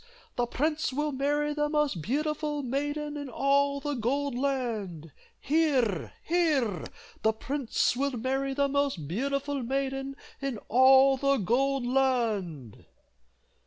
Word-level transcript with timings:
the 0.35 0.47
prince 0.47 0.91
will 0.91 1.11
marry 1.11 1.53
the 1.53 1.69
most 1.69 2.01
beautiful 2.01 2.63
maiden 2.63 3.15
in 3.15 3.29
all 3.29 3.79
the 3.79 3.93
Gold 3.93 4.35
Land. 4.35 5.11
Hear! 5.39 6.13
hear! 6.23 6.85
the 7.21 7.33
prince 7.33 7.95
will 7.95 8.13
marry 8.17 8.55
the 8.55 8.67
most 8.67 9.07
beautiful 9.07 9.61
maiden 9.61 10.15
in 10.41 10.57
all 10.69 11.17
the 11.17 11.37
Gold 11.37 11.85
Land!" 11.85 12.83